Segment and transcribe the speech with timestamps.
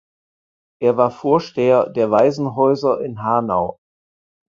[0.81, 3.77] Er war Vorsteher der Waisenhäuser in Hanau.